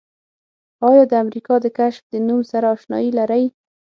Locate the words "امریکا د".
1.23-1.65